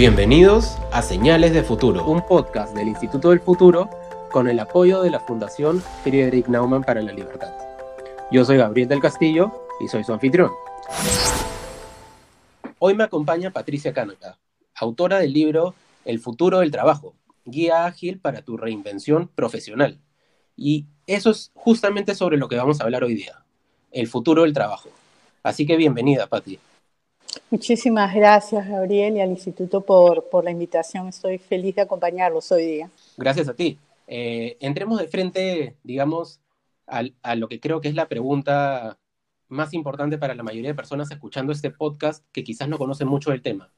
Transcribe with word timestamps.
Bienvenidos 0.00 0.78
a 0.92 1.02
Señales 1.02 1.52
de 1.52 1.62
Futuro, 1.62 2.06
un 2.06 2.24
podcast 2.26 2.74
del 2.74 2.88
Instituto 2.88 3.28
del 3.28 3.40
Futuro 3.40 3.90
con 4.32 4.48
el 4.48 4.58
apoyo 4.58 5.02
de 5.02 5.10
la 5.10 5.20
Fundación 5.20 5.82
Friedrich 6.02 6.46
Naumann 6.46 6.82
para 6.82 7.02
la 7.02 7.12
Libertad. 7.12 7.52
Yo 8.32 8.42
soy 8.46 8.56
Gabriel 8.56 8.88
del 8.88 9.02
Castillo 9.02 9.52
y 9.78 9.88
soy 9.88 10.02
su 10.02 10.14
anfitrión. 10.14 10.52
Hoy 12.78 12.94
me 12.94 13.04
acompaña 13.04 13.50
Patricia 13.50 13.92
Cánaca, 13.92 14.38
autora 14.74 15.18
del 15.18 15.34
libro 15.34 15.74
El 16.06 16.18
futuro 16.18 16.60
del 16.60 16.70
trabajo, 16.70 17.14
guía 17.44 17.84
ágil 17.84 18.20
para 18.20 18.40
tu 18.40 18.56
reinvención 18.56 19.28
profesional. 19.28 20.00
Y 20.56 20.86
eso 21.06 21.28
es 21.30 21.50
justamente 21.52 22.14
sobre 22.14 22.38
lo 22.38 22.48
que 22.48 22.56
vamos 22.56 22.80
a 22.80 22.84
hablar 22.84 23.04
hoy 23.04 23.16
día, 23.16 23.44
el 23.90 24.06
futuro 24.06 24.44
del 24.44 24.54
trabajo. 24.54 24.88
Así 25.42 25.66
que 25.66 25.76
bienvenida, 25.76 26.26
Pati. 26.26 26.58
Muchísimas 27.50 28.14
gracias, 28.14 28.68
Gabriel, 28.68 29.16
y 29.16 29.20
al 29.20 29.30
Instituto 29.30 29.80
por, 29.80 30.28
por 30.28 30.44
la 30.44 30.50
invitación. 30.50 31.08
Estoy 31.08 31.38
feliz 31.38 31.74
de 31.76 31.82
acompañarlos 31.82 32.50
hoy 32.52 32.66
día. 32.66 32.90
Gracias 33.16 33.48
a 33.48 33.54
ti. 33.54 33.78
Eh, 34.06 34.56
entremos 34.60 34.98
de 34.98 35.08
frente, 35.08 35.76
digamos, 35.82 36.40
a 36.86 37.34
lo 37.36 37.48
que 37.48 37.60
creo 37.60 37.80
que 37.80 37.88
es 37.88 37.94
la 37.94 38.08
pregunta 38.08 38.98
más 39.50 39.74
importante 39.74 40.18
para 40.18 40.34
la 40.34 40.42
mayoría 40.42 40.70
de 40.70 40.74
personas 40.74 41.10
escuchando 41.10 41.52
este 41.52 41.70
podcast 41.70 42.24
que 42.32 42.42
quizás 42.42 42.68
no 42.68 42.78
conocen 42.78 43.08
mucho 43.08 43.30
del 43.30 43.42
tema. 43.42 43.70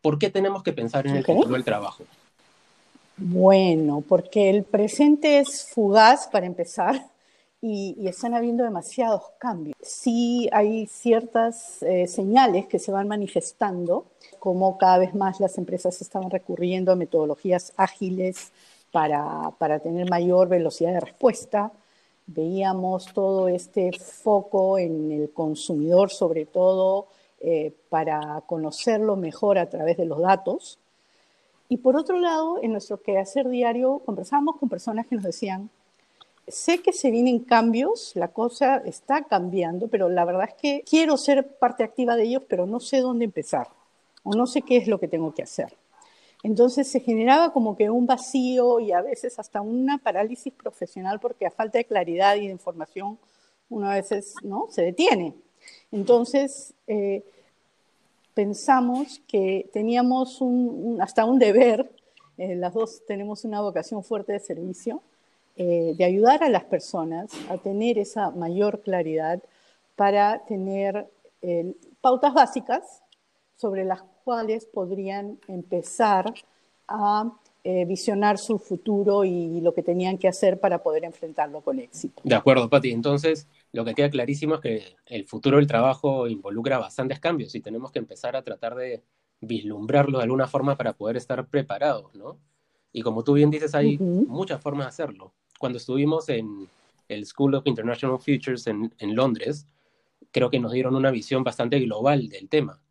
¿Por 0.00 0.18
qué 0.18 0.28
tenemos 0.28 0.62
que 0.62 0.72
pensar 0.72 1.06
en 1.06 1.16
el 1.16 1.24
futuro 1.24 1.54
del 1.54 1.64
trabajo? 1.64 2.04
Bueno, 3.16 4.04
porque 4.06 4.50
el 4.50 4.64
presente 4.64 5.38
es 5.38 5.70
fugaz 5.72 6.28
para 6.28 6.46
empezar 6.46 7.06
y, 7.66 8.06
están 8.06 8.34
habiendo 8.34 8.62
demasiados 8.62 9.22
cambios. 9.38 9.74
Sí 9.80 10.50
hay 10.52 10.86
ciertas 10.86 11.82
eh, 11.82 12.06
señales 12.06 12.66
que 12.66 12.78
se 12.78 12.92
van 12.92 13.08
manifestando, 13.08 14.04
como 14.38 14.76
cada 14.76 14.98
vez 14.98 15.14
más 15.14 15.40
las 15.40 15.56
empresas 15.56 15.98
estaban 16.02 16.30
recurriendo 16.30 16.92
a 16.92 16.96
metodologías 16.96 17.72
ágiles 17.78 18.52
para, 18.92 19.50
para 19.56 19.78
tener 19.78 20.10
mayor 20.10 20.50
velocidad 20.50 20.92
de 20.92 21.00
respuesta. 21.00 21.72
Veíamos 22.26 23.06
todo 23.14 23.48
este 23.48 23.92
foco 23.92 24.76
en 24.76 25.10
el 25.10 25.30
consumidor, 25.30 26.10
sobre 26.10 26.44
todo 26.44 27.06
eh, 27.40 27.72
para 27.88 28.42
conocerlo 28.46 29.16
mejor 29.16 29.56
a 29.56 29.70
través 29.70 29.96
de 29.96 30.04
los 30.04 30.20
datos. 30.20 30.78
Y 31.70 31.78
por 31.78 31.96
otro 31.96 32.18
lado, 32.18 32.58
en 32.62 32.72
nuestro 32.72 33.00
quehacer 33.00 33.48
diario, 33.48 34.02
conversábamos 34.04 34.56
con 34.56 34.68
personas 34.68 35.06
que 35.06 35.14
nos 35.14 35.24
decían, 35.24 35.70
sé 36.48 36.82
que 36.82 36.92
se 36.92 37.10
vienen 37.10 37.40
cambios, 37.40 38.12
la 38.14 38.28
cosa 38.28 38.78
está 38.78 39.24
cambiando, 39.24 39.88
pero 39.88 40.08
la 40.08 40.24
verdad 40.24 40.48
es 40.48 40.54
que 40.54 40.84
quiero 40.88 41.16
ser 41.16 41.56
parte 41.58 41.84
activa 41.84 42.16
de 42.16 42.24
ellos, 42.24 42.42
pero 42.48 42.66
no 42.66 42.80
sé 42.80 43.00
dónde 43.00 43.24
empezar 43.24 43.68
o 44.22 44.34
no 44.34 44.46
sé 44.46 44.62
qué 44.62 44.76
es 44.76 44.86
lo 44.88 44.98
que 44.98 45.08
tengo 45.08 45.34
que 45.34 45.42
hacer. 45.42 45.74
Entonces 46.42 46.88
se 46.88 47.00
generaba 47.00 47.52
como 47.52 47.76
que 47.76 47.88
un 47.88 48.06
vacío 48.06 48.78
y 48.78 48.92
a 48.92 49.00
veces 49.00 49.38
hasta 49.38 49.62
una 49.62 49.98
parálisis 49.98 50.52
profesional 50.52 51.18
porque 51.18 51.46
a 51.46 51.50
falta 51.50 51.78
de 51.78 51.86
claridad 51.86 52.36
y 52.36 52.46
de 52.46 52.52
información 52.52 53.18
uno 53.70 53.90
a 53.90 53.94
veces 53.94 54.34
¿no? 54.42 54.66
se 54.70 54.82
detiene. 54.82 55.34
Entonces 55.90 56.74
eh, 56.86 57.24
pensamos 58.34 59.22
que 59.26 59.70
teníamos 59.72 60.40
hasta 61.00 61.24
un 61.24 61.38
deber, 61.38 61.90
eh, 62.36 62.56
las 62.56 62.74
dos 62.74 63.02
tenemos 63.06 63.44
una 63.44 63.62
vocación 63.62 64.04
fuerte 64.04 64.32
de 64.32 64.40
servicio, 64.40 65.02
eh, 65.56 65.94
de 65.96 66.04
ayudar 66.04 66.42
a 66.42 66.48
las 66.48 66.64
personas 66.64 67.30
a 67.48 67.58
tener 67.58 67.96
esa 67.96 68.30
mayor 68.30 68.80
claridad 68.80 69.40
para 69.94 70.44
tener 70.46 71.06
eh, 71.42 71.76
pautas 72.00 72.34
básicas 72.34 73.04
sobre 73.54 73.84
las 73.84 74.02
cuales 74.24 74.66
podrían 74.66 75.38
empezar 75.46 76.34
a 76.88 77.32
eh, 77.62 77.84
visionar 77.84 78.38
su 78.38 78.58
futuro 78.58 79.24
y 79.24 79.60
lo 79.60 79.72
que 79.72 79.84
tenían 79.84 80.18
que 80.18 80.26
hacer 80.26 80.58
para 80.58 80.82
poder 80.82 81.04
enfrentarlo 81.04 81.60
con 81.60 81.78
éxito. 81.78 82.20
De 82.24 82.34
acuerdo, 82.34 82.68
Pati. 82.68 82.90
Entonces, 82.90 83.46
lo 83.70 83.84
que 83.84 83.94
queda 83.94 84.10
clarísimo 84.10 84.56
es 84.56 84.60
que 84.60 84.96
el 85.06 85.24
futuro 85.24 85.58
del 85.58 85.68
trabajo 85.68 86.26
involucra 86.26 86.78
bastantes 86.78 87.20
cambios 87.20 87.54
y 87.54 87.60
tenemos 87.60 87.92
que 87.92 88.00
empezar 88.00 88.34
a 88.34 88.42
tratar 88.42 88.74
de 88.74 89.04
vislumbrarlo 89.40 90.18
de 90.18 90.24
alguna 90.24 90.48
forma 90.48 90.76
para 90.76 90.94
poder 90.94 91.16
estar 91.16 91.46
preparados, 91.46 92.12
¿no? 92.16 92.40
Y 92.92 93.02
como 93.02 93.22
tú 93.22 93.34
bien 93.34 93.50
dices, 93.50 93.72
hay 93.76 93.98
muchas 93.98 94.60
formas 94.60 94.86
de 94.86 94.88
hacerlo 94.88 95.32
cuando 95.64 95.78
estuvimos 95.78 96.28
en 96.28 96.68
el 97.08 97.24
School 97.24 97.54
of 97.54 97.66
International 97.66 98.18
Futures 98.18 98.66
en, 98.66 98.90
Londres, 99.00 99.66
creo 100.30 100.50
que 100.50 100.60
nos 100.60 100.72
dieron 100.72 100.94
una 100.94 101.10
visión 101.10 101.42
bastante 101.42 101.80
global 101.80 102.28
del 102.28 102.50
tema. 102.50 102.82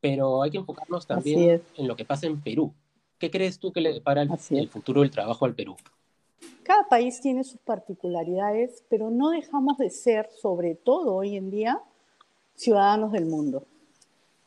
Pero 0.00 0.42
hay 0.42 0.50
que 0.50 0.58
enfocarnos 0.58 1.06
también 1.06 1.62
en 1.76 1.86
lo 1.86 1.94
que 1.94 2.04
pasa 2.04 2.26
en 2.26 2.40
Perú. 2.40 2.74
¿Qué 3.16 3.30
crees 3.30 3.60
tú 3.60 3.70
que 3.70 3.80
le 3.80 3.92
depara 3.92 4.22
el, 4.22 4.30
el 4.50 4.68
futuro 4.68 5.02
del 5.02 5.12
trabajo 5.12 5.44
al 5.44 5.54
Perú? 5.54 5.76
Cada 6.64 6.88
país 6.88 7.20
tiene 7.20 7.44
sus 7.44 7.60
particularidades, 7.60 8.82
pero 8.88 9.08
no 9.08 9.30
dejamos 9.30 9.78
de 9.78 9.90
ser, 9.90 10.28
sobre 10.32 10.74
todo 10.74 11.14
hoy 11.14 11.36
en 11.36 11.48
día, 11.48 11.80
ciudadanos 12.56 13.12
del 13.12 13.26
mundo. 13.26 13.68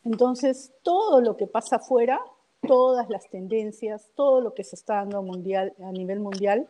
Entonces, 0.04 0.74
todo 0.82 1.22
lo 1.22 1.38
que 1.38 1.48
pasa 1.48 1.78
afuera, 1.78 2.20
todas 2.68 3.10
las 3.10 3.30
tendencias, 3.30 4.10
todo 4.16 4.42
lo 4.42 4.54
que 4.54 4.66
se 4.66 4.76
está 4.76 4.96
dando 4.96 5.24
mundial, 5.24 5.74
a 5.82 5.94
nivel 5.94 6.20
mundial, 6.20 6.68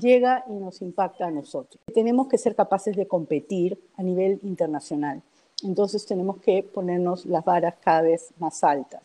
llega 0.00 0.44
y 0.48 0.52
nos 0.52 0.82
impacta 0.82 1.26
a 1.26 1.30
nosotros. 1.30 1.80
Tenemos 1.94 2.28
que 2.28 2.38
ser 2.38 2.54
capaces 2.54 2.96
de 2.96 3.06
competir 3.06 3.78
a 3.96 4.02
nivel 4.02 4.40
internacional. 4.42 5.22
Entonces 5.62 6.06
tenemos 6.06 6.38
que 6.38 6.62
ponernos 6.62 7.26
las 7.26 7.44
varas 7.44 7.74
cada 7.80 8.02
vez 8.02 8.32
más 8.38 8.64
altas. 8.64 9.02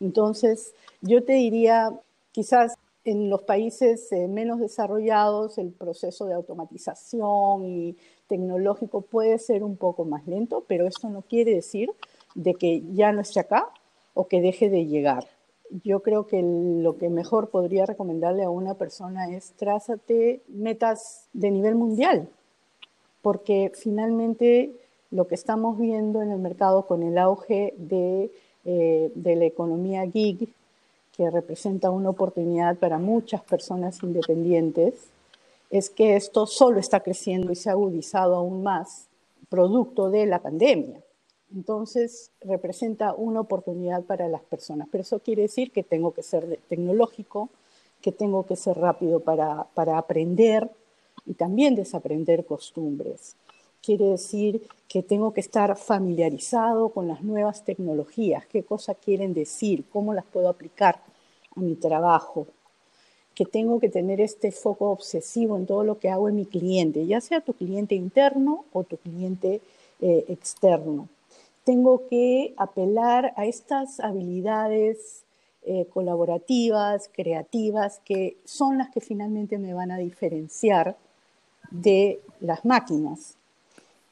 Entonces 0.00 0.74
yo 1.00 1.22
te 1.22 1.34
diría, 1.34 1.92
quizás 2.32 2.76
en 3.04 3.30
los 3.30 3.42
países 3.42 4.10
eh, 4.12 4.28
menos 4.28 4.60
desarrollados 4.60 5.58
el 5.58 5.70
proceso 5.70 6.26
de 6.26 6.34
automatización 6.34 7.64
y 7.64 7.96
tecnológico 8.26 9.00
puede 9.00 9.38
ser 9.38 9.64
un 9.64 9.76
poco 9.76 10.04
más 10.04 10.26
lento, 10.26 10.64
pero 10.66 10.86
eso 10.86 11.08
no 11.08 11.22
quiere 11.22 11.54
decir 11.54 11.90
de 12.34 12.54
que 12.54 12.82
ya 12.92 13.12
no 13.12 13.20
esté 13.20 13.40
acá 13.40 13.68
o 14.14 14.28
que 14.28 14.40
deje 14.40 14.68
de 14.68 14.86
llegar 14.86 15.26
yo 15.84 16.00
creo 16.00 16.26
que 16.26 16.42
lo 16.42 16.98
que 16.98 17.08
mejor 17.08 17.50
podría 17.50 17.86
recomendarle 17.86 18.44
a 18.44 18.50
una 18.50 18.74
persona 18.74 19.30
es 19.30 19.52
trázate 19.52 20.42
metas 20.48 21.28
de 21.32 21.50
nivel 21.50 21.74
mundial, 21.74 22.28
porque 23.22 23.72
finalmente 23.74 24.72
lo 25.10 25.26
que 25.26 25.34
estamos 25.34 25.78
viendo 25.78 26.22
en 26.22 26.30
el 26.30 26.38
mercado 26.38 26.86
con 26.86 27.02
el 27.02 27.18
auge 27.18 27.74
de, 27.78 28.30
eh, 28.64 29.12
de 29.14 29.36
la 29.36 29.44
economía 29.44 30.08
gig, 30.10 30.48
que 31.16 31.30
representa 31.30 31.90
una 31.90 32.10
oportunidad 32.10 32.76
para 32.76 32.98
muchas 32.98 33.42
personas 33.42 34.02
independientes, 34.02 34.94
es 35.70 35.90
que 35.90 36.16
esto 36.16 36.46
solo 36.46 36.80
está 36.80 37.00
creciendo 37.00 37.52
y 37.52 37.56
se 37.56 37.68
ha 37.68 37.72
agudizado 37.72 38.36
aún 38.36 38.62
más 38.62 39.06
producto 39.48 40.10
de 40.10 40.26
la 40.26 40.40
pandemia. 40.40 41.00
Entonces, 41.54 42.30
representa 42.40 43.12
una 43.14 43.40
oportunidad 43.40 44.04
para 44.04 44.28
las 44.28 44.42
personas. 44.42 44.88
Pero 44.90 45.02
eso 45.02 45.18
quiere 45.18 45.42
decir 45.42 45.72
que 45.72 45.82
tengo 45.82 46.12
que 46.12 46.22
ser 46.22 46.60
tecnológico, 46.68 47.50
que 48.00 48.12
tengo 48.12 48.46
que 48.46 48.56
ser 48.56 48.78
rápido 48.78 49.20
para, 49.20 49.68
aprender 49.98 50.70
y 51.26 51.34
también 51.34 51.74
desaprender 51.74 52.46
costumbres. 52.46 53.36
Quiere 53.82 54.06
decir 54.06 54.68
que 54.88 55.02
tengo 55.02 55.32
que 55.32 55.40
estar 55.40 55.76
familiarizado 55.76 56.90
con 56.90 57.08
las 57.08 57.22
nuevas 57.22 57.64
tecnologías, 57.64 58.46
qué 58.46 58.62
cosas 58.62 58.96
quieren 59.02 59.34
decir, 59.34 59.84
cómo 59.90 60.14
las 60.14 60.24
puedo 60.26 60.48
aplicar 60.48 61.02
a 61.56 61.60
mi 61.60 61.74
trabajo, 61.74 62.46
que 63.34 63.44
tengo 63.44 63.80
que 63.80 63.88
tener 63.88 64.20
este 64.20 64.52
foco 64.52 64.90
obsesivo 64.90 65.56
en 65.56 65.66
todo 65.66 65.82
lo 65.82 65.98
que 65.98 66.10
hago 66.10 66.28
en 66.28 66.36
mi 66.36 66.46
cliente, 66.46 67.06
ya 67.06 67.20
sea 67.20 67.40
tu 67.40 67.54
cliente 67.54 67.94
interno 67.94 68.64
o 68.72 68.84
tu 68.84 68.98
cliente 68.98 69.60
eh, 70.00 70.24
externo 70.28 71.08
tengo 71.64 72.06
que 72.08 72.54
apelar 72.56 73.32
a 73.36 73.46
estas 73.46 74.00
habilidades 74.00 75.24
eh, 75.62 75.86
colaborativas, 75.92 77.10
creativas, 77.12 78.00
que 78.04 78.38
son 78.44 78.78
las 78.78 78.90
que 78.90 79.00
finalmente 79.00 79.58
me 79.58 79.74
van 79.74 79.90
a 79.90 79.98
diferenciar 79.98 80.96
de 81.70 82.20
las 82.40 82.64
máquinas. 82.64 83.36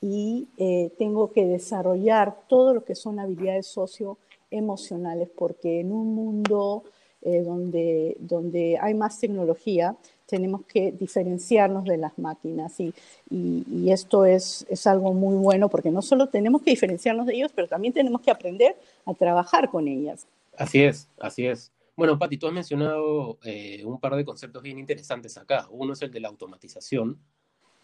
Y 0.01 0.47
eh, 0.59 0.91
tengo 0.99 1.33
que 1.33 1.47
desarrollar 1.47 2.37
todo 2.49 2.75
lo 2.75 2.85
que 2.85 2.95
son 2.95 3.19
habilidades 3.19 3.67
socioemocionales, 3.67 5.29
porque 5.31 5.81
en 5.81 5.93
un 5.93 6.15
mundo 6.15 6.85
eh, 7.29 7.43
donde, 7.43 8.17
donde 8.21 8.79
hay 8.81 8.95
más 8.95 9.21
tecnología, 9.21 9.97
tenemos 10.27 10.65
que 10.67 10.93
diferenciarnos 10.93 11.85
de 11.85 11.99
las 11.99 12.19
máquinas 12.19 12.81
y, 12.81 12.95
y, 13.31 13.91
esto 13.91 14.25
es, 14.25 14.67
es, 14.69 14.87
algo 14.87 15.13
muy 15.13 15.37
bueno 15.37 15.69
porque 15.69 15.91
no 15.91 16.01
solo 16.01 16.29
tenemos 16.29 16.63
que 16.63 16.71
diferenciarnos 16.71 17.27
de 17.27 17.35
ellos, 17.35 17.53
pero 17.55 17.69
también 17.69 17.93
tenemos 17.93 18.23
que 18.23 18.31
aprender 18.31 18.77
a 19.05 19.13
trabajar 19.13 19.71
con 19.71 19.89
ellas. 19.89 20.27
Así 20.57 20.83
es, 20.83 21.09
así 21.19 21.47
es. 21.47 21.71
Bueno, 21.97 22.19
Pati, 22.19 22.39
tú 22.39 22.47
has 22.47 22.53
mencionado 22.53 23.39
eh, 23.43 23.83
un 23.85 24.01
par 24.01 24.17
de 24.17 24.25
conceptos 24.25 24.63
bien 24.63 24.79
interesantes 24.79 25.37
acá. 25.37 25.67
Uno 25.71 25.93
es 25.93 26.01
el 26.01 26.11
de 26.11 26.21
la 26.21 26.29
automatización, 26.29 27.19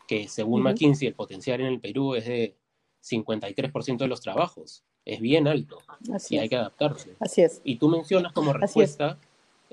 que 0.07 0.29
según 0.29 0.63
McKinsey 0.63 1.09
el 1.09 1.15
potencial 1.15 1.61
en 1.61 1.67
el 1.67 1.81
Perú 1.81 2.15
es 2.15 2.25
de 2.25 2.57
53% 3.03 3.99
de 3.99 4.09
los 4.09 4.21
trabajos. 4.21 4.85
Es 5.05 5.21
bien 5.21 5.47
alto 5.49 5.79
y 6.31 6.39
hay 6.39 6.49
que 6.49 6.57
adaptarse. 6.57 7.15
Así 7.21 7.43
es. 7.43 7.61
Y 7.65 7.77
tú 7.77 7.89
mencionas 7.89 8.33
como 8.33 8.53
respuesta 8.53 9.19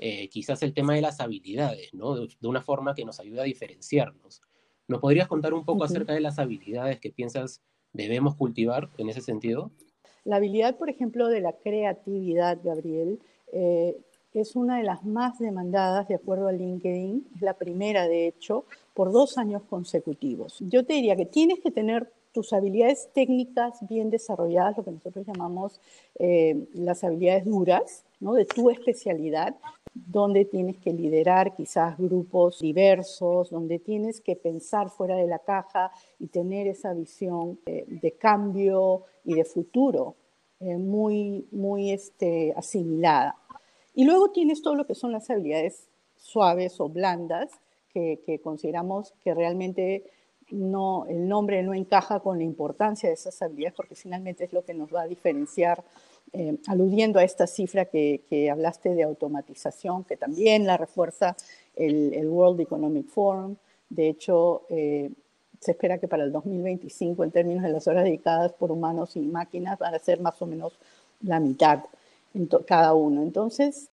eh, 0.04 0.28
quizás 0.28 0.64
el 0.64 0.74
tema 0.74 0.94
de 0.94 1.00
las 1.00 1.20
habilidades, 1.20 1.94
¿no? 1.94 2.16
De, 2.16 2.28
una 2.42 2.60
forma 2.60 2.92
que 2.92 3.04
nos 3.04 3.20
ayude 3.20 3.40
a 3.40 3.44
diferenciarnos. 3.44 4.42
¿Nos 4.88 4.98
podrías 4.98 5.28
contar 5.28 5.54
un 5.54 5.64
poco 5.64 5.84
acerca 5.84 6.12
de 6.12 6.20
las 6.20 6.40
habilidades 6.40 6.98
que 6.98 7.12
piensas 7.12 7.62
debemos 7.92 8.34
cultivar 8.34 8.90
en 8.98 9.10
ese 9.10 9.20
sentido? 9.20 9.70
La 10.24 10.36
habilidad, 10.36 10.76
por 10.76 10.90
ejemplo, 10.90 11.28
de 11.28 11.40
la 11.40 11.52
creatividad, 11.52 12.58
Gabriel, 12.64 13.20
eh, 13.52 13.96
es 14.34 14.56
una 14.56 14.78
de 14.78 14.82
las 14.82 15.04
más 15.04 15.38
demandadas 15.38 16.08
de 16.08 16.16
acuerdo 16.16 16.48
a 16.48 16.52
LinkedIn, 16.52 17.28
es 17.36 17.42
la 17.42 17.54
primera 17.54 18.08
de 18.08 18.26
hecho, 18.26 18.64
por 18.94 19.12
dos 19.12 19.38
años 19.38 19.62
consecutivos. 19.70 20.58
Yo 20.62 20.84
te 20.84 20.94
diría 20.94 21.14
que 21.14 21.26
tienes 21.26 21.60
que 21.60 21.70
tener 21.70 22.10
tus 22.32 22.52
habilidades 22.52 23.08
técnicas 23.12 23.86
bien 23.88 24.10
desarrolladas, 24.10 24.76
lo 24.76 24.84
que 24.84 24.90
nosotros 24.90 25.26
llamamos 25.26 25.80
eh, 26.18 26.66
las 26.74 27.04
habilidades 27.04 27.44
duras, 27.44 28.04
¿no? 28.22 28.34
de 28.34 28.46
tu 28.46 28.70
especialidad, 28.70 29.56
donde 29.92 30.44
tienes 30.44 30.78
que 30.78 30.92
liderar 30.92 31.54
quizás 31.54 31.98
grupos 31.98 32.60
diversos, 32.60 33.50
donde 33.50 33.78
tienes 33.78 34.20
que 34.20 34.36
pensar 34.36 34.88
fuera 34.88 35.16
de 35.16 35.26
la 35.26 35.40
caja 35.40 35.90
y 36.18 36.28
tener 36.28 36.66
esa 36.66 36.94
visión 36.94 37.58
eh, 37.66 37.84
de 37.86 38.12
cambio 38.12 39.02
y 39.24 39.34
de 39.34 39.44
futuro 39.44 40.14
eh, 40.60 40.78
muy, 40.78 41.46
muy 41.50 41.90
este, 41.90 42.54
asimilada. 42.56 43.36
Y 43.94 44.04
luego 44.04 44.30
tienes 44.30 44.62
todo 44.62 44.76
lo 44.76 44.86
que 44.86 44.94
son 44.94 45.12
las 45.12 45.28
habilidades 45.28 45.88
suaves 46.16 46.80
o 46.80 46.88
blandas, 46.88 47.50
que, 47.92 48.22
que 48.24 48.38
consideramos 48.40 49.12
que 49.22 49.34
realmente 49.34 50.04
no, 50.52 51.06
el 51.06 51.28
nombre 51.28 51.62
no 51.62 51.74
encaja 51.74 52.20
con 52.20 52.38
la 52.38 52.44
importancia 52.44 53.08
de 53.08 53.14
esas 53.14 53.40
habilidades 53.42 53.74
porque 53.74 53.94
finalmente 53.94 54.44
es 54.44 54.52
lo 54.52 54.64
que 54.64 54.74
nos 54.74 54.94
va 54.94 55.02
a 55.02 55.06
diferenciar, 55.06 55.82
eh, 56.32 56.56
aludiendo 56.66 57.18
a 57.18 57.24
esta 57.24 57.46
cifra 57.46 57.84
que, 57.84 58.48
hablaste 58.50 58.94
de 58.94 59.02
automatización, 59.02 60.04
que 60.04 60.16
también 60.16 60.66
la 60.66 60.76
refuerza 60.76 61.36
el, 61.76 62.26
World 62.28 62.60
Economic 62.60 63.08
Forum. 63.08 63.56
De 63.88 64.08
hecho, 64.08 64.62
eh, 64.68 65.10
se 65.60 65.72
espera 65.72 65.98
que 65.98 66.08
para 66.08 66.24
el 66.24 66.32
2025, 66.32 67.24
en 67.24 67.30
términos 67.30 67.62
de 67.62 67.70
las 67.70 67.86
horas 67.86 68.04
dedicadas 68.04 68.52
por 68.52 68.72
humanos 68.72 69.16
y 69.16 69.20
máquinas, 69.20 69.78
van 69.78 69.94
a 69.94 69.98
ser 69.98 70.20
más 70.20 70.40
o 70.42 70.46
menos 70.46 70.72
la 71.22 71.38
mitad 71.38 71.84
cada 72.66 72.94
uno. 72.94 73.22
Entonces, 73.22 73.90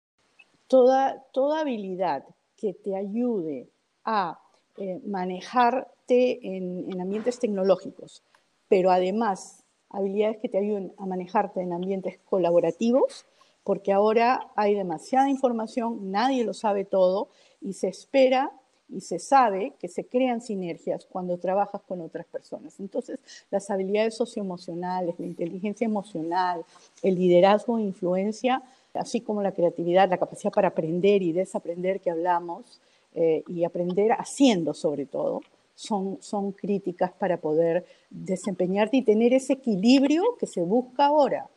toda, 0.67 1.23
toda 1.31 1.61
habilidad 1.61 2.23
que 2.55 2.73
te 2.73 2.95
ayude 2.95 3.67
a 4.03 4.39
eh, 4.77 5.01
manejarte 5.05 6.39
en, 6.55 7.01
ambientes 7.01 7.39
tecnológicos, 7.39 8.23
pero 8.69 8.91
además 8.91 9.63
habilidades 9.89 10.37
que 10.37 10.49
te 10.49 10.57
ayuden 10.57 10.93
a 10.97 11.05
manejarte 11.05 11.61
en 11.61 11.73
ambientes 11.73 12.19
colaborativos, 12.29 13.25
porque 13.63 13.91
ahora 13.91 14.51
hay 14.55 14.75
demasiada 14.75 15.29
información, 15.29 16.11
nadie 16.11 16.43
lo 16.43 16.53
sabe 16.53 16.85
todo 16.85 17.29
y 17.61 17.73
se 17.73 17.89
espera 17.89 18.51
y 18.89 19.01
se 19.01 19.19
sabe 19.19 19.73
que 19.79 19.89
se 19.89 20.05
crean 20.05 20.39
sinergias 20.39 21.05
cuando 21.05 21.37
trabajas 21.37 21.81
con 21.81 21.99
otras 22.01 22.25
personas. 22.25 22.79
Entonces, 22.79 23.19
las 23.51 23.69
habilidades 23.69 24.15
socioemocionales, 24.15 25.19
la 25.19 25.25
inteligencia 25.25 25.85
emocional, 25.85 26.63
el 27.03 27.15
liderazgo 27.15 27.77
e 27.77 27.81
influencia, 27.81 28.63
así 28.93 29.19
como 29.19 29.41
la 29.41 29.51
creatividad, 29.51 30.09
la 30.09 30.17
capacidad 30.17 30.53
para 30.53 30.69
aprender 30.69 31.21
y 31.21 31.33
desaprender 31.33 31.99
que 31.99 32.11
hablamos, 32.11 32.79
eh, 33.19 33.43
y 33.47 33.63
aprender 33.63 34.11
haciendo 34.11 34.75
sobre 34.75 35.07
todo, 35.07 35.41
son, 35.77 36.17
son 36.21 36.53
críticas 36.53 37.11
para 37.11 37.37
poder 37.37 37.85
desempeñarte 38.09 38.97
y 38.97 39.03
tener 39.03 39.31
ese 39.31 39.53
equilibrio 39.53 40.23
que 40.39 40.47
se 40.47 40.61
busca 40.61 41.05
ahora. 41.05 41.47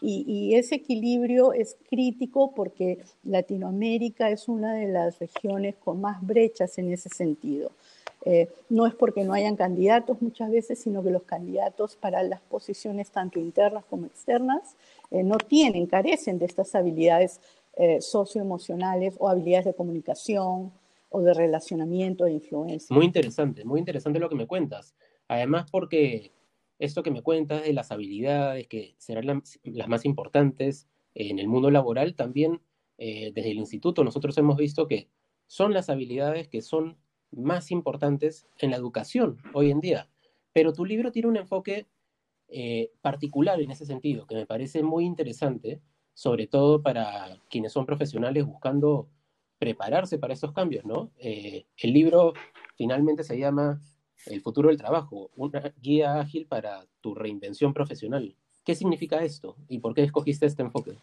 Y, 0.00 0.54
ese 0.54 0.76
equilibrio 0.76 1.52
es 1.52 1.76
crítico 1.88 2.52
porque 2.54 2.98
Latinoamérica 3.24 4.30
es 4.30 4.46
una 4.48 4.74
de 4.74 4.88
las 4.88 5.18
regiones 5.18 5.74
con 5.76 6.00
más 6.00 6.26
brechas 6.26 6.78
en 6.78 6.92
ese 6.92 7.08
sentido. 7.08 7.70
Eh, 8.24 8.48
no 8.68 8.86
es 8.86 8.94
porque 8.94 9.24
no 9.24 9.32
hayan 9.32 9.56
candidatos 9.56 10.20
muchas 10.20 10.50
veces, 10.50 10.78
sino 10.78 11.02
que 11.02 11.10
los 11.10 11.22
candidatos 11.22 11.96
para 11.96 12.22
las 12.22 12.40
posiciones 12.40 13.10
tanto 13.10 13.38
internas 13.38 13.84
como 13.88 14.06
externas 14.06 14.76
eh, 15.10 15.22
no 15.22 15.36
tienen, 15.36 15.86
carecen 15.86 16.38
de 16.38 16.46
estas 16.46 16.74
habilidades 16.74 17.40
socioemocionales 18.00 19.16
o 19.18 19.28
habilidades 19.28 19.66
de 19.66 19.74
comunicación 19.74 20.72
o 21.08 21.22
de 21.22 21.34
relacionamiento 21.34 22.26
e 22.26 22.32
influencia. 22.32 22.94
Muy 22.94 23.06
interesante, 23.06 23.64
muy 23.64 23.80
interesante 23.80 24.18
lo 24.18 24.28
que 24.28 24.34
me 24.34 24.46
cuentas. 24.46 24.94
Además, 25.28 25.70
porque 25.70 26.32
esto 26.78 27.02
que 27.02 27.10
me 27.10 27.22
cuentas 27.22 27.62
de 27.62 27.72
las 27.72 27.90
habilidades 27.90 28.68
que 28.68 28.94
serán 28.98 29.42
las 29.64 29.88
más 29.88 30.04
importantes 30.04 30.88
en 31.14 31.38
el 31.38 31.48
mundo 31.48 31.70
laboral, 31.70 32.14
también 32.14 32.60
eh, 32.98 33.32
desde 33.34 33.50
el 33.50 33.58
instituto 33.58 34.04
nosotros 34.04 34.36
hemos 34.38 34.56
visto 34.56 34.86
que 34.86 35.08
son 35.46 35.72
las 35.72 35.90
habilidades 35.90 36.48
que 36.48 36.62
son 36.62 36.98
más 37.30 37.70
importantes 37.70 38.46
en 38.58 38.70
la 38.70 38.76
educación 38.76 39.38
hoy 39.54 39.70
en 39.70 39.80
día. 39.80 40.08
Pero 40.52 40.72
tu 40.72 40.84
libro 40.84 41.12
tiene 41.12 41.28
un 41.28 41.36
enfoque 41.36 41.86
eh, 42.48 42.92
particular 43.00 43.60
en 43.60 43.70
ese 43.70 43.86
sentido, 43.86 44.26
que 44.26 44.34
me 44.34 44.46
parece 44.46 44.82
muy 44.82 45.04
interesante, 45.04 45.80
sobre 46.14 46.46
todo 46.46 46.82
para 46.82 47.38
quienes 47.50 47.72
son 47.72 47.86
profesionales 47.86 48.46
buscando 48.46 49.08
prepararse 49.58 50.18
para 50.18 50.34
estos 50.34 50.52
cambios, 50.52 50.84
¿no? 50.84 51.10
Eh, 51.18 51.66
el 51.78 51.92
libro 51.92 52.34
finalmente 52.76 53.24
se 53.24 53.38
llama 53.38 53.80
El 54.26 54.40
futuro 54.40 54.68
del 54.68 54.78
trabajo, 54.78 55.30
una 55.36 55.74
guía 55.80 56.20
ágil 56.20 56.46
para 56.46 56.86
tu 57.00 57.14
reinvención 57.14 57.72
profesional. 57.72 58.34
¿Qué 58.64 58.74
significa 58.74 59.22
esto 59.22 59.56
y 59.68 59.78
por 59.78 59.94
qué 59.94 60.02
escogiste 60.02 60.46
este 60.46 60.62
enfoque? 60.62 60.98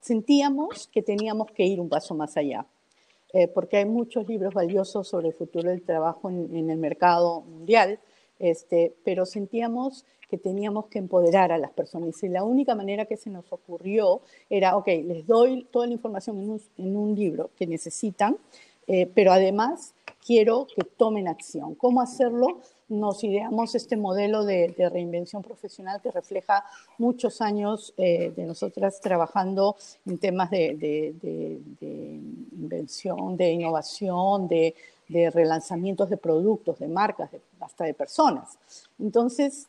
Sentíamos 0.00 0.88
que 0.88 1.02
teníamos 1.02 1.50
que 1.52 1.64
ir 1.64 1.80
un 1.80 1.88
paso 1.88 2.14
más 2.14 2.36
allá, 2.36 2.66
eh, 3.32 3.48
porque 3.48 3.78
hay 3.78 3.86
muchos 3.86 4.28
libros 4.28 4.52
valiosos 4.52 5.08
sobre 5.08 5.28
el 5.28 5.34
futuro 5.34 5.70
del 5.70 5.82
trabajo 5.82 6.28
en 6.28 6.68
el 6.68 6.78
mercado 6.78 7.40
mundial, 7.42 7.98
este, 8.38 8.94
pero 9.04 9.26
sentíamos 9.26 10.04
que 10.28 10.38
teníamos 10.38 10.86
que 10.86 10.98
empoderar 10.98 11.52
a 11.52 11.58
las 11.58 11.70
personas. 11.70 12.22
Y 12.22 12.28
la 12.28 12.44
única 12.44 12.74
manera 12.74 13.04
que 13.04 13.16
se 13.16 13.30
nos 13.30 13.52
ocurrió 13.52 14.20
era, 14.50 14.76
ok, 14.76 14.88
les 15.04 15.26
doy 15.26 15.64
toda 15.70 15.86
la 15.86 15.92
información 15.92 16.60
en 16.76 16.96
un, 16.96 17.14
libro 17.14 17.50
que 17.56 17.66
necesitan, 17.66 18.36
eh, 18.86 19.10
pero 19.14 19.32
además 19.32 19.94
quiero 20.24 20.66
que 20.74 20.82
tomen 20.82 21.28
acción. 21.28 21.74
¿Cómo 21.74 22.00
hacerlo? 22.00 22.58
Nos 22.88 23.22
ideamos 23.22 23.74
este 23.74 23.96
modelo 23.96 24.44
de, 24.44 24.74
reinvención 24.92 25.42
profesional 25.42 26.00
que 26.02 26.10
refleja 26.10 26.64
muchos 26.98 27.40
años 27.40 27.94
eh, 27.96 28.32
de 28.34 28.44
nosotras 28.44 29.00
trabajando 29.00 29.76
en 30.06 30.18
temas 30.18 30.50
de, 30.50 30.74
de 30.76 32.20
invención, 32.52 33.36
de 33.36 33.52
innovación, 33.52 34.48
de, 34.48 34.74
relanzamientos 35.32 36.10
de 36.10 36.16
productos, 36.16 36.78
de 36.78 36.88
marcas, 36.88 37.30
hasta 37.60 37.84
de 37.84 37.94
personas. 37.94 38.58
Entonces, 38.98 39.68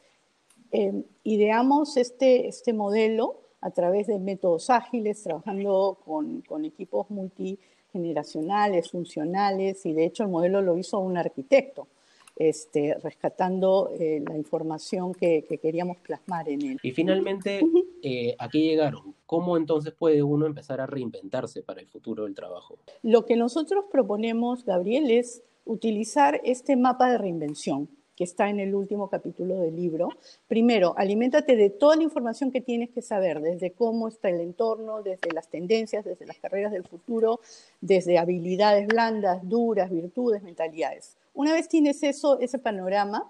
eh, 0.72 1.04
ideamos 1.24 1.98
este, 1.98 2.48
este 2.48 2.74
modelo 2.74 3.40
a 3.62 3.72
través 3.72 4.08
de 4.08 4.20
métodos 4.20 4.70
ágiles, 4.70 5.24
trabajando 5.24 5.98
con, 6.06 6.42
con, 6.42 6.66
equipos 6.66 7.10
multigeneracionales, 7.10 8.92
funcionales, 8.92 9.86
y 9.86 9.94
de 9.94 10.06
hecho 10.06 10.24
el 10.24 10.30
modelo 10.30 10.62
lo 10.62 10.78
hizo 10.78 11.00
un 11.00 11.18
arquitecto, 11.18 11.88
este, 12.36 12.94
rescatando 12.96 13.92
eh, 13.98 14.22
la 14.28 14.38
información 14.38 15.14
que, 15.14 15.46
que, 15.48 15.58
queríamos 15.58 15.98
plasmar 15.98 16.50
en 16.50 16.62
él. 16.62 16.80
Y 16.84 16.92
finalmente, 16.92 17.62
eh, 18.04 18.36
¿a 18.38 18.50
qué 18.50 18.60
llegaron? 18.60 19.15
¿Cómo 19.26 19.58
entonces 19.58 19.94
puede 19.94 20.22
uno 20.22 20.46
empezar 20.46 20.82
a 20.82 20.86
reinventarse 20.86 21.64
para 21.64 21.82
el 21.82 21.88
futuro 21.88 22.26
del 22.26 22.36
trabajo? 22.36 22.78
Lo 23.02 23.26
que 23.26 23.36
nosotros 23.36 23.86
proponemos, 23.92 24.64
Gabriel, 24.66 25.10
es 25.10 25.42
utilizar 25.66 26.40
este 26.44 26.76
mapa 26.76 27.10
de 27.10 27.18
reinvención 27.18 27.90
que 28.16 28.24
está 28.24 28.50
en 28.50 28.60
el 28.60 28.74
último 28.74 29.10
capítulo 29.10 29.60
del 29.60 29.76
libro. 29.76 30.10
Primero, 30.48 30.94
aliméntate 30.98 31.56
de 31.56 31.70
toda 31.70 31.98
la 31.98 32.04
información 32.04 32.52
que 32.52 32.62
tienes 32.62 32.90
que 32.90 33.02
saber, 33.02 33.42
desde 33.42 33.72
cómo 33.72 34.08
está 34.08 34.30
el 34.30 34.40
entorno, 34.40 35.02
desde 35.04 35.32
las 35.34 35.50
tendencias, 35.50 36.06
desde 36.06 36.26
las 36.26 36.38
carreras 36.38 36.72
del 36.72 36.86
futuro, 36.86 37.42
desde 37.82 38.18
habilidades 38.18 38.88
blandas, 38.88 39.48
duras, 39.48 39.90
virtudes, 39.90 40.44
mentalidades. 40.44 41.18
Una 41.34 41.52
vez 41.52 41.68
tienes 41.68 42.04
eso, 42.04 42.40
ese 42.40 42.58
panorama, 42.58 43.30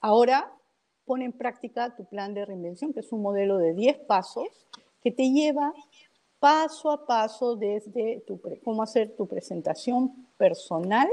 ahora 0.00 0.52
pon 1.04 1.22
en 1.22 1.32
práctica 1.32 1.96
tu 1.96 2.04
plan 2.04 2.32
de 2.32 2.44
reinvención, 2.44 2.92
que 2.92 3.00
es 3.00 3.10
un 3.10 3.22
modelo 3.22 3.58
de 3.58 3.74
10 3.74 3.98
pasos 4.06 4.46
que 5.02 5.10
te 5.10 5.30
lleva 5.30 5.72
paso 6.38 6.90
a 6.90 7.06
paso 7.06 7.56
desde 7.56 8.22
cómo 8.64 8.82
hacer 8.82 9.14
tu 9.16 9.26
presentación 9.26 10.26
personal 10.36 11.08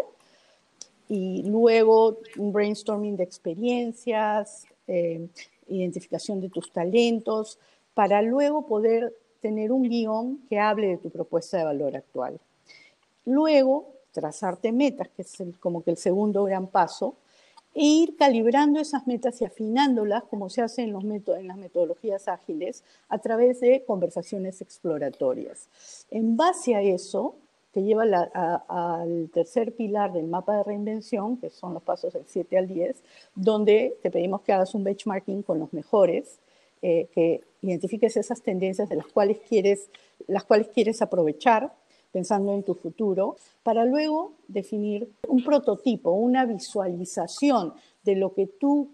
y 1.07 1.43
luego 1.43 2.19
un 2.37 2.51
brainstorming 2.51 3.17
de 3.17 3.23
experiencias, 3.23 4.65
eh, 4.87 5.27
identificación 5.67 6.39
de 6.41 6.49
tus 6.49 6.71
talentos, 6.71 7.59
para 7.93 8.21
luego 8.21 8.65
poder 8.65 9.13
tener 9.41 9.71
un 9.71 9.83
guion 9.83 10.39
que 10.47 10.59
hable 10.59 10.87
de 10.87 10.97
tu 10.97 11.09
propuesta 11.09 11.57
de 11.57 11.63
valor 11.63 11.95
actual. 11.95 12.39
Luego, 13.25 13.93
trazarte 14.11 14.71
metas, 14.71 15.09
que 15.09 15.21
es 15.23 15.37
como 15.59 15.83
que 15.83 15.91
el 15.91 15.97
segundo 15.97 16.43
gran 16.43 16.67
paso, 16.67 17.17
e 17.79 17.85
ir 17.85 18.17
calibrando 18.17 18.81
esas 18.81 19.07
metas 19.07 19.39
y 19.39 19.45
afinándolas, 19.45 20.25
como 20.25 20.49
se 20.49 20.61
hace 20.61 20.81
en, 20.81 20.91
los 20.91 21.01
en 21.05 21.47
las 21.47 21.55
metodologías 21.55 22.27
ágiles, 22.27 22.83
a 23.07 23.19
través 23.19 23.61
de 23.61 23.85
conversaciones 23.87 24.59
exploratorias. 24.59 25.69
En 26.11 26.35
base 26.35 26.75
a 26.75 26.81
eso, 26.81 27.35
te 27.71 27.81
lleva 27.81 28.03
al 28.67 29.29
tercer 29.33 29.77
pilar 29.77 30.11
del 30.11 30.27
mapa 30.27 30.57
de 30.57 30.63
reinvención, 30.65 31.37
que 31.37 31.49
son 31.49 31.73
los 31.73 31.81
pasos 31.81 32.11
del 32.11 32.25
7 32.27 32.57
al 32.57 32.67
10, 32.67 33.01
donde 33.35 33.95
te 34.03 34.11
pedimos 34.11 34.41
que 34.41 34.51
hagas 34.51 34.75
un 34.75 34.83
benchmarking 34.83 35.41
con 35.43 35.57
los 35.57 35.71
mejores, 35.71 36.41
eh, 36.81 37.07
que 37.13 37.45
identifiques 37.61 38.17
esas 38.17 38.41
tendencias 38.41 38.89
de 38.89 38.97
las 38.97 39.07
cuales 39.07 39.37
quieres, 39.47 39.89
las 40.27 40.43
cuales 40.43 40.67
quieres 40.67 41.01
aprovechar 41.01 41.71
pensando 42.11 42.53
en 42.53 42.63
tu 42.63 42.75
futuro, 42.75 43.37
para 43.63 43.85
luego 43.85 44.33
definir 44.47 45.11
un 45.27 45.43
prototipo, 45.43 46.11
una 46.11 46.45
visualización 46.45 47.73
de 48.03 48.15
lo 48.15 48.33
que 48.33 48.47
tú 48.47 48.89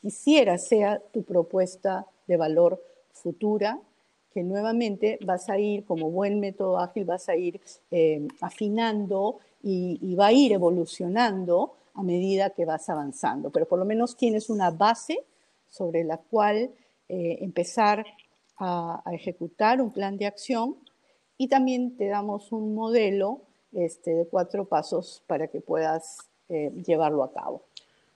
quisieras 0.00 0.66
sea 0.66 1.00
tu 1.12 1.22
propuesta 1.22 2.06
de 2.26 2.36
valor 2.36 2.82
futura 3.12 3.78
que 4.32 4.42
nuevamente 4.42 5.18
vas 5.24 5.48
a 5.50 5.58
ir, 5.58 5.84
como 5.84 6.10
buen 6.10 6.40
método 6.40 6.78
ágil, 6.78 7.04
vas 7.04 7.28
a 7.28 7.36
ir 7.36 7.60
eh, 7.90 8.26
afinando 8.40 9.38
y, 9.62 10.14
va 10.16 10.26
a 10.26 10.32
ir 10.32 10.52
evolucionando 10.52 11.74
a 11.94 12.02
medida 12.02 12.50
que 12.50 12.64
vas 12.64 12.88
avanzando. 12.88 13.50
Pero 13.50 13.66
por 13.66 13.78
lo 13.78 13.84
menos 13.84 14.16
tienes 14.16 14.48
una 14.48 14.70
base 14.70 15.18
sobre 15.68 16.04
la 16.04 16.16
cual 16.16 16.70
eh, 17.08 17.38
empezar 17.40 18.04
a, 18.58 19.02
ejecutar 19.12 19.80
un 19.80 19.90
plan 19.90 20.16
de 20.16 20.26
acción 20.26 20.76
y 21.42 21.48
también 21.48 21.96
te 21.96 22.06
damos 22.06 22.52
un 22.52 22.72
modelo 22.72 23.42
este, 23.72 24.14
de 24.14 24.28
cuatro 24.28 24.64
pasos 24.64 25.24
para 25.26 25.48
que 25.48 25.60
puedas 25.60 26.30
eh, 26.48 26.70
llevarlo 26.86 27.24
a 27.24 27.32
cabo. 27.32 27.66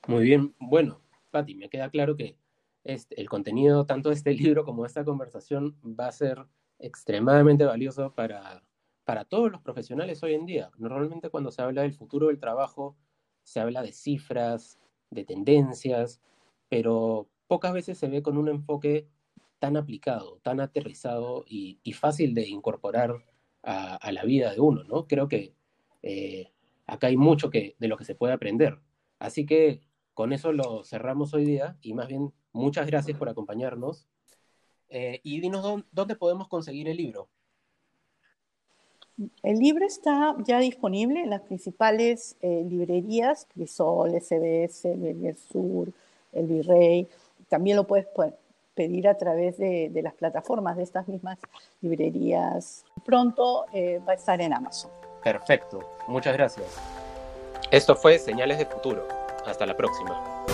Muy 0.06 0.22
bien, 0.22 0.54
bueno, 0.60 1.00
Patti, 1.32 1.56
me 1.56 1.68
queda 1.68 1.90
claro 1.90 2.16
que 2.16 2.36
este, 2.84 3.20
el 3.20 3.28
contenido, 3.28 3.84
tanto 3.84 4.10
de 4.10 4.14
este 4.14 4.32
libro 4.34 4.64
como 4.64 4.84
de 4.84 4.86
esta 4.86 5.04
conversación, 5.04 5.74
va 5.84 6.06
a 6.06 6.12
ser 6.12 6.46
extremadamente 6.78 7.64
valioso 7.64 8.14
para, 8.14 8.62
para 9.04 9.24
todos 9.24 9.50
los 9.50 9.60
profesionales 9.60 10.22
hoy 10.22 10.34
en 10.34 10.46
día. 10.46 10.70
Normalmente 10.78 11.28
cuando 11.28 11.50
se 11.50 11.62
habla 11.62 11.82
del 11.82 11.94
futuro 11.94 12.28
del 12.28 12.38
trabajo, 12.38 12.94
se 13.42 13.58
habla 13.58 13.82
de 13.82 13.90
cifras, 13.90 14.78
de 15.10 15.24
tendencias, 15.24 16.20
pero 16.68 17.26
pocas 17.48 17.72
veces 17.72 17.98
se 17.98 18.06
ve 18.06 18.22
con 18.22 18.38
un 18.38 18.46
enfoque 18.46 19.08
tan 19.58 19.76
aplicado, 19.76 20.38
tan 20.42 20.60
aterrizado 20.60 21.44
y, 21.48 21.78
fácil 21.94 22.34
de 22.34 22.48
incorporar 22.48 23.24
a, 23.62 24.12
la 24.12 24.24
vida 24.24 24.52
de 24.52 24.60
uno, 24.60 24.84
¿no? 24.84 25.06
Creo 25.06 25.28
que 25.28 25.54
eh, 26.02 26.52
acá 26.86 27.08
hay 27.08 27.16
mucho 27.16 27.50
que, 27.50 27.74
de 27.78 27.88
lo 27.88 27.96
que 27.96 28.04
se 28.04 28.14
puede 28.14 28.32
aprender. 28.32 28.78
Así 29.18 29.46
que 29.46 29.80
con 30.14 30.32
eso 30.32 30.52
lo 30.52 30.84
cerramos 30.84 31.34
hoy 31.34 31.44
día 31.44 31.76
y 31.82 31.94
más 31.94 32.08
bien 32.08 32.32
muchas 32.52 32.86
gracias 32.86 33.18
por 33.18 33.28
acompañarnos. 33.28 34.06
Eh, 34.88 35.20
y 35.24 35.40
dinos 35.40 35.84
dónde, 35.90 36.14
podemos 36.16 36.48
conseguir 36.48 36.88
el 36.88 36.96
libro. 36.96 37.28
El 39.42 39.58
libro 39.58 39.84
está 39.84 40.36
ya 40.46 40.60
disponible 40.60 41.22
en 41.22 41.30
las 41.30 41.40
principales 41.40 42.36
eh, 42.42 42.64
librerías, 42.68 43.46
Crisol, 43.52 44.10
SBS, 44.10 44.84
el 44.84 45.36
Sur, 45.36 45.90
El 46.32 46.46
Virrey. 46.46 47.08
También 47.48 47.76
lo 47.76 47.86
puedes 47.86 48.06
pedir 48.76 49.08
a 49.08 49.16
través 49.16 49.58
de, 49.58 49.90
las 50.02 50.14
plataformas 50.14 50.76
de 50.76 50.84
estas 50.84 51.08
mismas 51.08 51.38
librerías. 51.80 52.84
Pronto 53.04 53.66
eh, 53.72 54.00
va 54.06 54.12
a 54.12 54.14
estar 54.14 54.40
en 54.40 54.52
Amazon. 54.52 54.90
Perfecto, 55.24 55.80
muchas 56.06 56.34
gracias. 56.34 56.66
Esto 57.72 57.96
fue 57.96 58.18
Señales 58.18 58.58
de 58.58 58.66
Futuro. 58.66 59.08
Hasta 59.44 59.66
la 59.66 59.76
próxima. 59.76 60.46